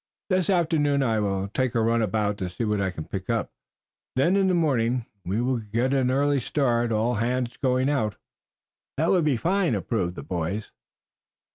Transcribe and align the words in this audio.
This 0.31 0.49
afternoon 0.49 1.03
I 1.03 1.19
will 1.19 1.47
take 1.49 1.75
a 1.75 1.79
run 1.79 2.01
about 2.01 2.39
to 2.39 2.49
see 2.49 2.63
what 2.63 2.81
I 2.81 2.89
can 2.89 3.05
pick 3.05 3.29
up; 3.29 3.51
then 4.15 4.35
in 4.35 4.47
the 4.47 4.55
morning 4.55 5.05
we 5.23 5.39
will 5.41 5.59
get 5.59 5.93
an 5.93 6.09
early 6.09 6.39
start, 6.39 6.91
all 6.91 7.13
hands 7.13 7.55
going 7.57 7.87
out." 7.87 8.17
"That 8.97 9.11
will 9.11 9.21
be 9.21 9.37
fine," 9.37 9.75
approved 9.75 10.15
the 10.15 10.23
boys. 10.23 10.71